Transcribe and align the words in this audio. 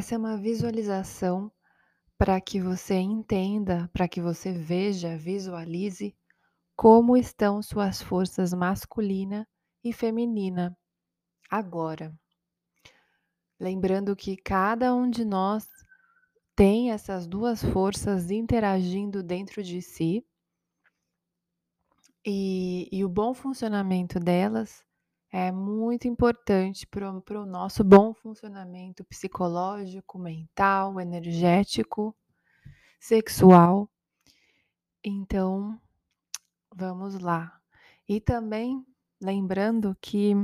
Essa 0.00 0.14
é 0.14 0.18
uma 0.18 0.38
visualização 0.38 1.52
para 2.16 2.40
que 2.40 2.58
você 2.58 2.94
entenda, 2.94 3.86
para 3.92 4.08
que 4.08 4.18
você 4.18 4.50
veja, 4.50 5.14
visualize 5.18 6.16
como 6.74 7.18
estão 7.18 7.60
suas 7.60 8.00
forças 8.00 8.54
masculina 8.54 9.46
e 9.84 9.92
feminina 9.92 10.74
agora. 11.50 12.18
Lembrando 13.60 14.16
que 14.16 14.38
cada 14.38 14.94
um 14.94 15.10
de 15.10 15.22
nós 15.22 15.68
tem 16.56 16.92
essas 16.92 17.26
duas 17.26 17.62
forças 17.62 18.30
interagindo 18.30 19.22
dentro 19.22 19.62
de 19.62 19.82
si 19.82 20.24
e, 22.24 22.88
e 22.90 23.04
o 23.04 23.08
bom 23.10 23.34
funcionamento 23.34 24.18
delas 24.18 24.82
é 25.32 25.52
muito 25.52 26.08
importante 26.08 26.86
para 26.86 27.10
o 27.10 27.46
nosso 27.46 27.84
bom 27.84 28.12
funcionamento 28.12 29.04
psicológico, 29.04 30.18
mental, 30.18 31.00
energético, 31.00 32.16
sexual. 32.98 33.88
Então, 35.04 35.80
vamos 36.74 37.18
lá. 37.20 37.60
E 38.08 38.20
também 38.20 38.84
lembrando 39.20 39.96
que 40.00 40.34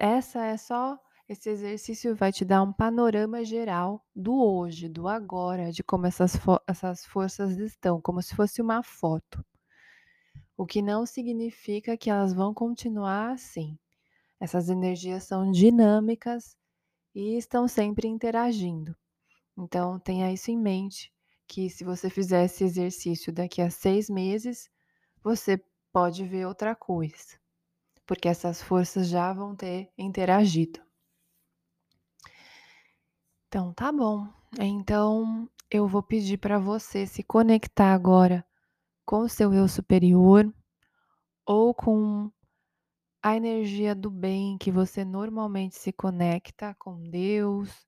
essa 0.00 0.44
é 0.44 0.56
só 0.56 0.98
esse 1.28 1.50
exercício 1.50 2.14
vai 2.14 2.32
te 2.32 2.44
dar 2.44 2.62
um 2.62 2.72
panorama 2.72 3.44
geral 3.44 4.04
do 4.14 4.32
hoje, 4.40 4.88
do 4.88 5.08
agora, 5.08 5.72
de 5.72 5.82
como 5.82 6.06
essas, 6.06 6.38
essas 6.68 7.04
forças 7.04 7.58
estão, 7.58 8.00
como 8.00 8.22
se 8.22 8.34
fosse 8.34 8.62
uma 8.62 8.80
foto. 8.82 9.44
O 10.56 10.64
que 10.64 10.80
não 10.80 11.04
significa 11.04 11.96
que 11.96 12.08
elas 12.08 12.32
vão 12.32 12.54
continuar 12.54 13.32
assim. 13.32 13.78
Essas 14.40 14.68
energias 14.68 15.24
são 15.24 15.50
dinâmicas 15.50 16.56
e 17.14 17.36
estão 17.36 17.68
sempre 17.68 18.08
interagindo. 18.08 18.96
Então, 19.56 19.98
tenha 19.98 20.32
isso 20.32 20.50
em 20.50 20.58
mente, 20.58 21.12
que 21.46 21.70
se 21.70 21.84
você 21.84 22.10
fizer 22.10 22.44
esse 22.44 22.64
exercício 22.64 23.32
daqui 23.32 23.62
a 23.62 23.70
seis 23.70 24.10
meses, 24.10 24.70
você 25.22 25.62
pode 25.92 26.24
ver 26.24 26.46
outra 26.46 26.74
coisa, 26.74 27.38
porque 28.06 28.28
essas 28.28 28.62
forças 28.62 29.08
já 29.08 29.32
vão 29.32 29.56
ter 29.56 29.90
interagido. 29.96 30.80
Então, 33.48 33.72
tá 33.72 33.90
bom. 33.90 34.28
Então, 34.58 35.48
eu 35.70 35.88
vou 35.88 36.02
pedir 36.02 36.38
para 36.38 36.58
você 36.58 37.06
se 37.06 37.22
conectar 37.22 37.94
agora 37.94 38.44
com 39.06 39.20
o 39.20 39.28
seu 39.28 39.54
eu 39.54 39.68
superior 39.68 40.52
ou 41.46 41.72
com 41.72 42.30
a 43.22 43.36
energia 43.36 43.94
do 43.94 44.10
bem 44.10 44.58
que 44.58 44.70
você 44.70 45.04
normalmente 45.04 45.76
se 45.76 45.92
conecta 45.92 46.74
com 46.78 47.08
Deus, 47.08 47.86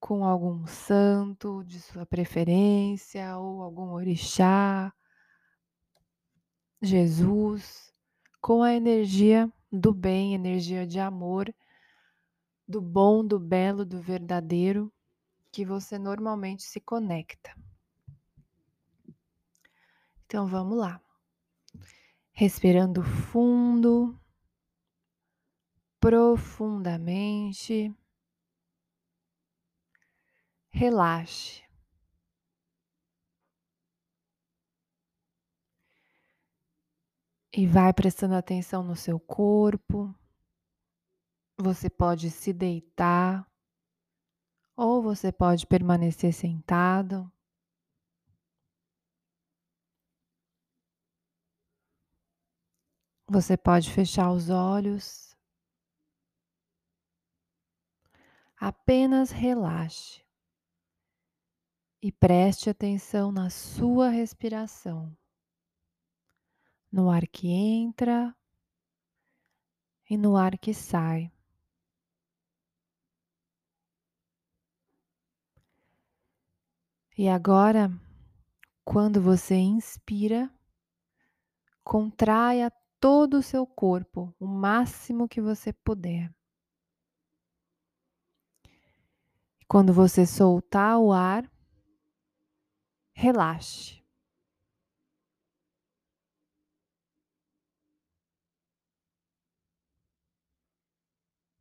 com 0.00 0.24
algum 0.24 0.66
santo 0.66 1.64
de 1.64 1.80
sua 1.80 2.04
preferência 2.04 3.36
ou 3.38 3.62
algum 3.62 3.92
orixá, 3.92 4.92
Jesus, 6.82 7.92
com 8.40 8.62
a 8.62 8.74
energia 8.74 9.52
do 9.70 9.92
bem, 9.92 10.34
energia 10.34 10.86
de 10.86 10.98
amor, 10.98 11.52
do 12.66 12.80
bom, 12.80 13.24
do 13.24 13.38
belo, 13.38 13.84
do 13.84 14.00
verdadeiro 14.00 14.92
que 15.50 15.64
você 15.64 15.98
normalmente 15.98 16.62
se 16.62 16.80
conecta. 16.80 17.52
Então 20.28 20.46
vamos 20.46 20.76
lá. 20.76 21.02
Respirando 22.32 23.02
fundo, 23.02 24.14
profundamente. 25.98 27.90
Relaxe. 30.68 31.62
E 37.50 37.66
vai 37.66 37.94
prestando 37.94 38.34
atenção 38.34 38.82
no 38.82 38.94
seu 38.94 39.18
corpo. 39.18 40.14
Você 41.56 41.88
pode 41.88 42.30
se 42.30 42.52
deitar 42.52 43.50
ou 44.76 45.00
você 45.02 45.32
pode 45.32 45.66
permanecer 45.66 46.34
sentado. 46.34 47.32
Você 53.30 53.58
pode 53.58 53.92
fechar 53.92 54.32
os 54.32 54.48
olhos. 54.48 55.36
Apenas 58.56 59.30
relaxe 59.30 60.24
e 62.00 62.10
preste 62.10 62.70
atenção 62.70 63.30
na 63.30 63.50
sua 63.50 64.08
respiração, 64.08 65.14
no 66.90 67.10
ar 67.10 67.26
que 67.26 67.48
entra 67.48 68.34
e 70.08 70.16
no 70.16 70.34
ar 70.34 70.56
que 70.56 70.72
sai. 70.72 71.30
E 77.16 77.28
agora, 77.28 77.90
quando 78.84 79.20
você 79.20 79.56
inspira, 79.56 80.50
contraia 81.84 82.72
todo 83.00 83.38
o 83.38 83.42
seu 83.42 83.66
corpo, 83.66 84.34
o 84.38 84.46
máximo 84.46 85.28
que 85.28 85.40
você 85.40 85.72
puder. 85.72 86.32
Quando 89.66 89.92
você 89.92 90.26
soltar 90.26 90.98
o 90.98 91.12
ar, 91.12 91.50
relaxe. 93.12 94.02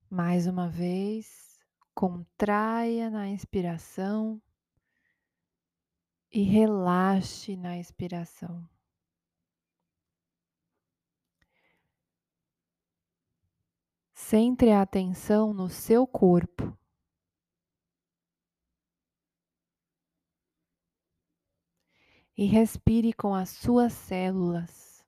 Mais 0.09 0.47
uma 0.47 0.69
vez, 0.69 1.59
contraia 1.93 3.09
na 3.09 3.27
inspiração 3.27 4.41
e 6.31 6.43
relaxe 6.43 7.57
na 7.57 7.77
expiração. 7.77 8.67
Centre 14.29 14.71
a 14.71 14.81
atenção 14.81 15.53
no 15.53 15.69
seu 15.69 16.05
corpo. 16.05 16.77
E 22.35 22.45
respire 22.45 23.13
com 23.13 23.33
as 23.33 23.51
suas 23.51 23.93
células. 23.93 25.01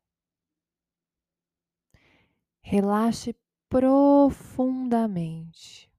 Relaxe 2.62 3.36
profundamente. 3.68 5.92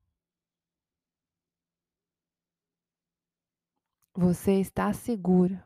Você 4.14 4.62
está 4.62 4.94
seguro. 4.94 5.62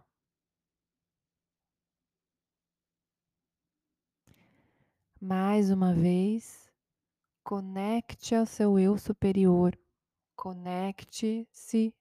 Mais 5.20 5.70
uma 5.70 5.94
vez. 5.94 6.63
Conecte 7.44 8.34
ao 8.34 8.46
seu 8.46 8.78
eu 8.78 8.96
superior. 8.96 9.78
Conecte-se 10.34 11.94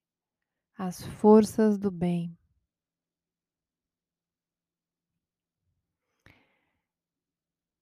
às 0.77 1.03
forças 1.03 1.77
do 1.77 1.91
bem. 1.91 2.37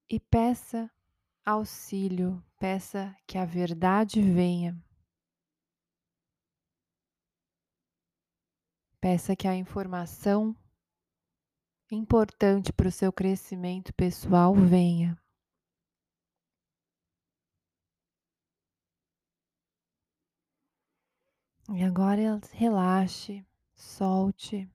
E 0.09 0.19
peça 0.19 0.91
auxílio, 1.45 2.43
peça 2.57 3.15
que 3.27 3.37
a 3.37 3.45
verdade 3.45 4.19
venha. 4.23 4.75
Peça 8.99 9.35
que 9.35 9.47
a 9.47 9.55
informação 9.55 10.55
importante 11.91 12.73
para 12.73 12.87
o 12.87 12.91
seu 12.91 13.13
crescimento 13.13 13.93
pessoal 13.93 14.55
venha. 14.55 15.20
E 21.73 21.83
agora 21.83 22.41
relaxe, 22.51 23.45
solte, 23.73 24.69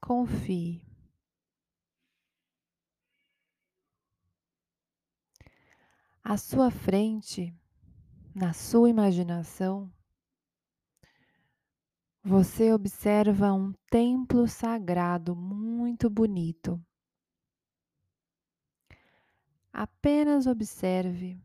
confie. 0.00 0.84
À 6.24 6.36
sua 6.36 6.72
frente, 6.72 7.54
na 8.34 8.52
sua 8.52 8.90
imaginação, 8.90 9.88
você 12.20 12.72
observa 12.72 13.52
um 13.52 13.72
templo 13.88 14.48
sagrado 14.48 15.36
muito 15.36 16.10
bonito. 16.10 16.84
Apenas 19.72 20.48
observe 20.48 21.40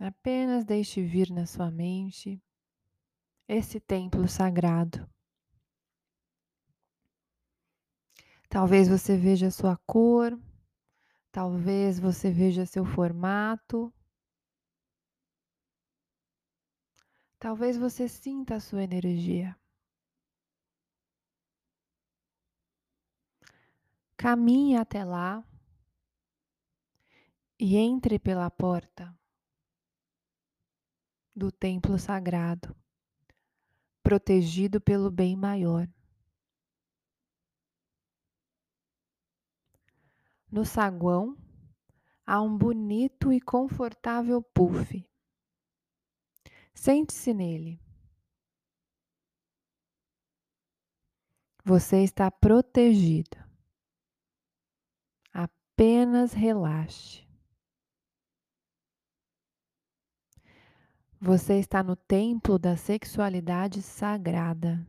Apenas 0.00 0.64
deixe 0.64 1.02
vir 1.02 1.30
na 1.30 1.46
sua 1.46 1.70
mente 1.70 2.42
esse 3.46 3.78
templo 3.78 4.26
sagrado. 4.26 5.08
Talvez 8.48 8.88
você 8.88 9.16
veja 9.16 9.50
sua 9.50 9.76
cor, 9.86 10.38
talvez 11.30 11.98
você 11.98 12.30
veja 12.30 12.66
seu 12.66 12.84
formato, 12.84 13.92
talvez 17.38 17.76
você 17.76 18.08
sinta 18.08 18.56
a 18.56 18.60
sua 18.60 18.82
energia. 18.82 19.56
Caminhe 24.16 24.76
até 24.76 25.04
lá 25.04 25.44
e 27.58 27.76
entre 27.76 28.18
pela 28.18 28.50
porta 28.50 29.14
do 31.34 31.50
templo 31.50 31.98
sagrado, 31.98 32.76
protegido 34.02 34.80
pelo 34.80 35.10
bem 35.10 35.34
maior. 35.34 35.88
No 40.50 40.64
saguão 40.64 41.36
há 42.24 42.40
um 42.40 42.56
bonito 42.56 43.32
e 43.32 43.40
confortável 43.40 44.40
puff. 44.40 45.04
Sente-se 46.72 47.34
nele. 47.34 47.80
Você 51.64 52.04
está 52.04 52.30
protegido. 52.30 53.36
Apenas 55.32 56.32
relaxe. 56.32 57.23
Você 61.26 61.54
está 61.54 61.82
no 61.82 61.96
templo 61.96 62.58
da 62.58 62.76
sexualidade 62.76 63.80
sagrada. 63.80 64.86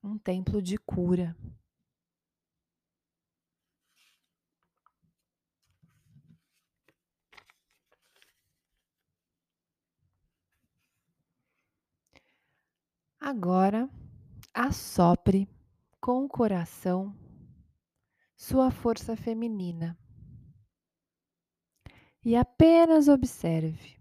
Um 0.00 0.16
templo 0.16 0.62
de 0.62 0.78
cura. 0.78 1.36
Agora, 13.18 13.90
assopre 14.54 15.48
com 16.00 16.24
o 16.24 16.28
coração 16.28 17.12
sua 18.36 18.70
força 18.70 19.16
feminina 19.16 19.98
e 22.24 22.36
apenas 22.36 23.08
observe. 23.08 23.97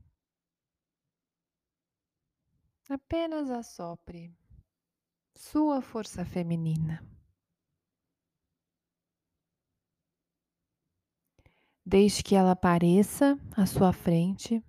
Apenas 2.89 3.49
assopre 3.49 4.33
sua 5.35 5.81
força 5.81 6.23
feminina. 6.23 7.05
Deixe 11.85 12.23
que 12.23 12.35
ela 12.35 12.51
apareça 12.51 13.37
à 13.55 13.65
sua 13.65 13.91
frente 13.93 14.63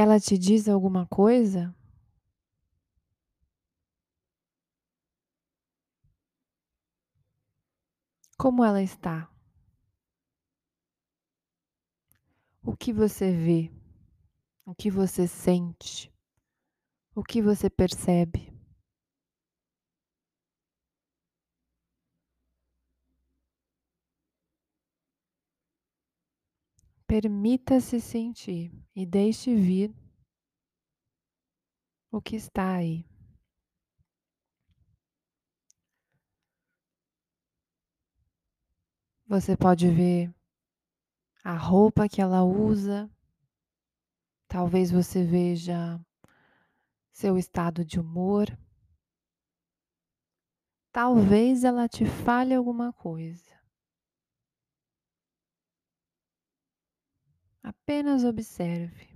Ela 0.00 0.20
te 0.20 0.38
diz 0.38 0.68
alguma 0.68 1.08
coisa? 1.08 1.74
Como 8.36 8.64
ela 8.64 8.80
está? 8.80 9.28
O 12.70 12.76
que 12.76 12.92
você 12.92 13.32
vê? 13.32 13.72
O 14.66 14.74
que 14.74 14.90
você 14.90 15.26
sente? 15.26 16.12
O 17.14 17.24
que 17.24 17.40
você 17.40 17.70
percebe? 17.70 18.52
Permita-se 27.06 28.02
sentir 28.02 28.70
e 28.94 29.06
deixe 29.06 29.54
vir 29.54 29.90
o 32.12 32.20
que 32.20 32.36
está 32.36 32.74
aí. 32.74 33.02
Você 39.26 39.56
pode 39.56 39.88
ver 39.88 40.37
a 41.44 41.56
roupa 41.56 42.08
que 42.08 42.20
ela 42.20 42.44
usa, 42.44 43.10
talvez 44.48 44.90
você 44.90 45.24
veja 45.24 46.00
seu 47.12 47.36
estado 47.36 47.84
de 47.84 47.98
humor, 47.98 48.46
talvez 50.92 51.64
ela 51.64 51.88
te 51.88 52.04
fale 52.04 52.54
alguma 52.54 52.92
coisa. 52.92 53.58
Apenas 57.62 58.24
observe. 58.24 59.08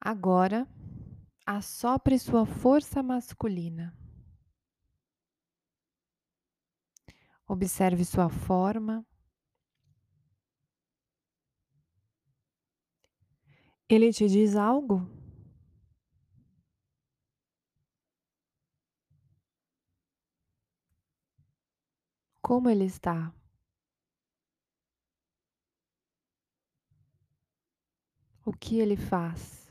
Agora, 0.00 0.66
assopre 1.46 2.18
sua 2.18 2.46
força 2.46 3.02
masculina. 3.02 3.94
Observe 7.48 8.04
sua 8.04 8.28
forma. 8.28 9.06
Ele 13.88 14.12
te 14.12 14.28
diz 14.28 14.54
algo? 14.54 15.08
Como 22.42 22.68
ele 22.68 22.84
está? 22.84 23.32
O 28.44 28.52
que 28.52 28.78
ele 28.78 28.96
faz? 28.96 29.67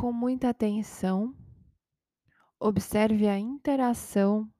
Com 0.00 0.14
muita 0.14 0.48
atenção, 0.48 1.36
observe 2.58 3.28
a 3.28 3.38
interação 3.38 4.50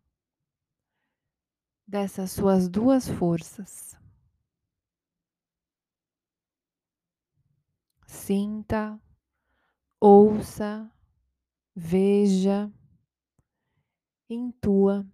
dessas 1.87 2.33
suas 2.33 2.69
duas 2.69 3.09
forças. 3.09 3.97
Sinta 8.07 9.01
ouça, 9.99 10.93
veja, 11.75 12.71
intua. 14.29 15.11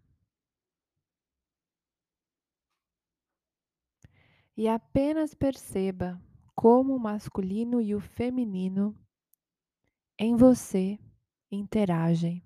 E 4.57 4.67
apenas 4.67 5.35
perceba 5.35 6.21
como 6.53 6.97
o 6.97 6.99
masculino 6.99 7.81
e 7.81 7.95
o 7.95 8.01
feminino 8.01 9.06
em 10.19 10.35
você 10.35 10.99
interagem. 11.51 12.43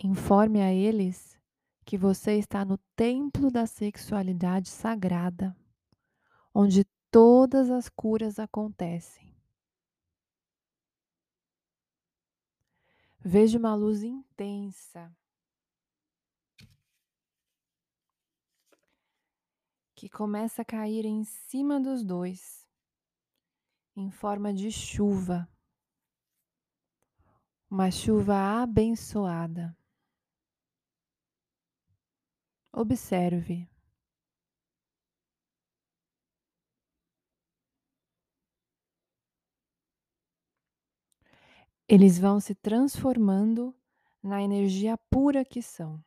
Informe 0.00 0.62
a 0.62 0.72
eles 0.72 1.36
que 1.84 1.98
você 1.98 2.38
está 2.38 2.64
no 2.64 2.78
templo 2.94 3.50
da 3.50 3.66
sexualidade 3.66 4.68
sagrada, 4.68 5.56
onde 6.60 6.84
todas 7.08 7.70
as 7.70 7.88
curas 7.88 8.36
acontecem. 8.36 9.32
Veja 13.20 13.56
uma 13.56 13.76
luz 13.76 14.02
intensa 14.02 15.16
que 19.94 20.08
começa 20.08 20.62
a 20.62 20.64
cair 20.64 21.04
em 21.04 21.22
cima 21.22 21.78
dos 21.78 22.02
dois, 22.02 22.66
em 23.94 24.10
forma 24.10 24.52
de 24.52 24.72
chuva, 24.72 25.48
uma 27.70 27.88
chuva 27.88 28.62
abençoada. 28.62 29.76
Observe. 32.72 33.77
Eles 41.90 42.18
vão 42.18 42.38
se 42.38 42.54
transformando 42.54 43.74
na 44.22 44.42
energia 44.42 44.98
pura 45.10 45.42
que 45.42 45.62
são. 45.62 46.04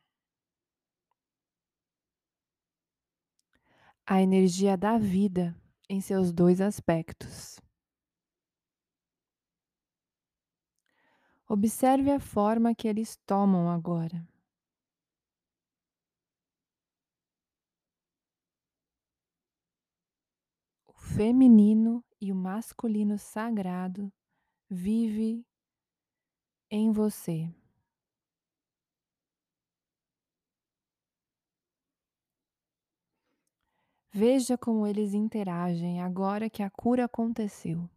A 4.06 4.22
energia 4.22 4.76
da 4.76 4.96
vida 4.96 5.56
em 5.88 6.00
seus 6.00 6.32
dois 6.32 6.60
aspectos. 6.60 7.60
Observe 11.48 12.12
a 12.12 12.20
forma 12.20 12.76
que 12.76 12.86
eles 12.86 13.16
tomam 13.26 13.68
agora. 13.68 14.24
O 20.86 20.92
feminino 20.92 22.04
e 22.20 22.30
o 22.30 22.36
masculino 22.36 23.18
sagrado 23.18 24.12
vive 24.70 25.44
em 26.72 26.90
você. 26.90 27.48
Veja 34.10 34.56
como 34.56 34.86
eles 34.86 35.12
interagem 35.12 36.00
agora 36.00 36.48
que 36.48 36.62
a 36.62 36.70
cura 36.70 37.04
aconteceu. 37.04 37.90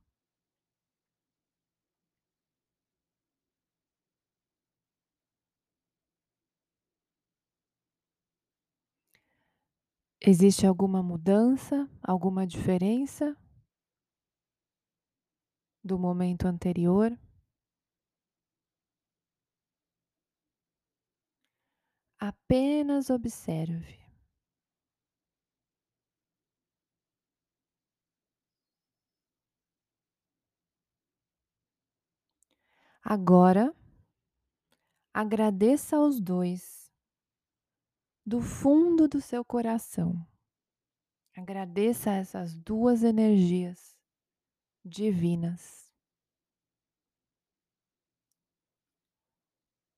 Existe 10.21 10.67
alguma 10.67 11.01
mudança, 11.01 11.89
alguma 12.03 12.45
diferença 12.45 13.33
do 15.83 15.97
momento 15.97 16.47
anterior? 16.47 17.17
Apenas 22.19 23.09
observe. 23.09 24.05
Agora, 33.07 33.71
agradeça 35.13 35.95
aos 35.97 36.19
dois 36.19 36.91
do 38.25 38.41
fundo 38.41 39.07
do 39.07 39.21
seu 39.21 39.45
coração. 39.45 40.25
Agradeça 41.37 42.11
essas 42.11 42.55
duas 42.55 43.03
energias 43.03 43.95
divinas. 44.83 45.84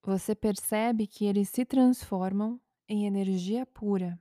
Você 0.08 0.34
percebe 0.34 1.06
que 1.06 1.26
eles 1.26 1.50
se 1.50 1.66
transformam 1.66 2.62
em 2.88 3.06
energia 3.06 3.66
pura. 3.66 4.18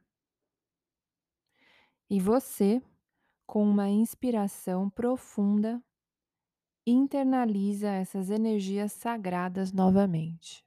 E 2.10 2.18
você, 2.18 2.82
com 3.46 3.62
uma 3.62 3.88
inspiração 3.88 4.90
profunda, 4.90 5.80
internaliza 6.84 7.88
essas 7.88 8.30
energias 8.30 8.94
sagradas 8.94 9.70
novamente. 9.70 10.65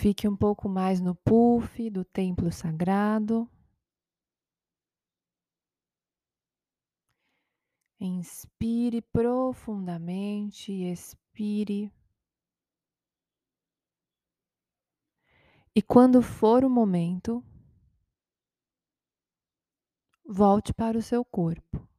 Fique 0.00 0.26
um 0.26 0.34
pouco 0.34 0.66
mais 0.66 0.98
no 0.98 1.14
puff 1.14 1.90
do 1.90 2.02
templo 2.06 2.50
sagrado. 2.50 3.46
Inspire 8.00 9.02
profundamente, 9.02 10.72
expire. 10.72 11.92
E 15.76 15.82
quando 15.82 16.22
for 16.22 16.64
o 16.64 16.70
momento, 16.70 17.44
volte 20.24 20.72
para 20.72 20.96
o 20.96 21.02
seu 21.02 21.22
corpo. 21.22 21.89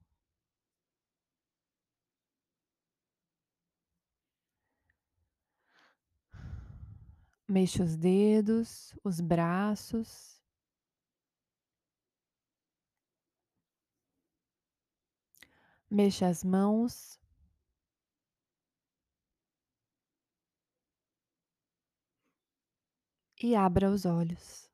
Mexa 7.47 7.83
os 7.83 7.95
dedos, 7.95 8.95
os 9.03 9.19
braços. 9.19 10.41
Mexa 15.89 16.27
as 16.27 16.43
mãos. 16.43 17.19
E 23.43 23.55
abra 23.55 23.89
os 23.91 24.05
olhos. 24.05 24.69